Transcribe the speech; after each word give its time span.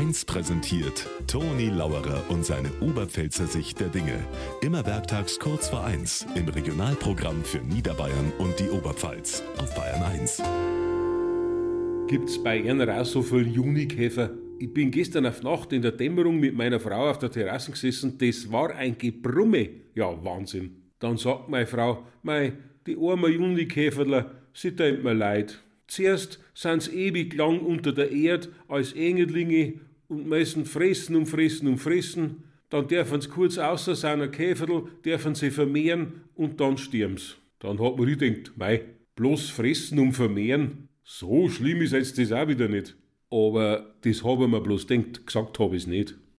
1 0.00 0.24
präsentiert 0.24 1.06
Toni 1.26 1.68
Lauerer 1.68 2.24
und 2.30 2.42
seine 2.42 2.70
Oberpfälzer 2.80 3.46
Sicht 3.46 3.80
der 3.80 3.88
Dinge. 3.88 4.18
Immer 4.62 4.86
werktags 4.86 5.38
kurz 5.38 5.68
vor 5.68 5.84
1 5.84 6.26
im 6.36 6.48
Regionalprogramm 6.48 7.44
für 7.44 7.58
Niederbayern 7.58 8.32
und 8.38 8.58
die 8.58 8.70
Oberpfalz 8.70 9.42
auf 9.58 9.74
Bayern 9.74 10.02
1. 10.02 10.42
Gibt's 12.06 12.42
bei 12.42 12.60
Ihnen 12.60 12.88
auch 12.88 13.04
so 13.04 13.20
viel 13.20 13.46
Junikäfer? 13.46 14.30
Ich 14.58 14.72
bin 14.72 14.90
gestern 14.90 15.26
auf 15.26 15.42
Nacht 15.42 15.70
in 15.74 15.82
der 15.82 15.92
Dämmerung 15.92 16.40
mit 16.40 16.54
meiner 16.54 16.80
Frau 16.80 17.10
auf 17.10 17.18
der 17.18 17.30
Terrasse 17.30 17.72
gesessen. 17.72 18.16
Das 18.16 18.50
war 18.50 18.74
ein 18.74 18.96
Gebrumme. 18.96 19.68
Ja, 19.94 20.24
Wahnsinn. 20.24 20.76
Dann 20.98 21.18
sagt 21.18 21.50
meine 21.50 21.66
Frau, 21.66 22.06
mei, 22.22 22.54
die 22.86 22.96
arme 22.96 23.28
Junikäferler, 23.28 24.30
sie 24.54 24.74
tut 24.74 25.04
mir 25.04 25.12
leid. 25.12 25.62
Zuerst 25.88 26.40
sind's 26.54 26.88
ewig 26.88 27.34
lang 27.34 27.60
unter 27.60 27.92
der 27.92 28.10
Erde 28.12 28.48
als 28.68 28.94
Engellinge 28.94 29.74
und 30.10 30.28
müssen 30.28 30.66
fressen 30.66 31.16
und 31.16 31.26
fressen 31.26 31.68
und 31.68 31.78
fressen. 31.78 32.42
Dann 32.68 32.86
dürfen 32.86 33.20
sie 33.20 33.28
kurz 33.28 33.58
außer 33.58 33.94
seiner 33.94 34.28
Käferl, 34.28 34.84
dürfen 35.04 35.34
sie 35.34 35.50
vermehren 35.50 36.22
und 36.34 36.60
dann 36.60 36.76
stirben's. 36.76 37.36
Dann 37.60 37.80
hat 37.80 37.96
man 37.96 38.06
gedacht, 38.06 38.52
mei, 38.56 38.82
bloß 39.16 39.50
fressen 39.50 39.98
und 39.98 40.12
vermehren, 40.12 40.88
so 41.04 41.48
schlimm 41.48 41.80
ist 41.82 41.92
jetzt 41.92 42.18
das 42.18 42.32
auch 42.32 42.48
wieder 42.48 42.68
nicht. 42.68 42.96
Aber 43.30 43.94
das 44.02 44.24
habe 44.24 44.44
ich 44.44 44.50
mir 44.50 44.60
bloß 44.60 44.86
denkt, 44.86 45.26
gesagt 45.26 45.58
habe 45.58 45.76
ich 45.76 45.86
nicht. 45.86 46.16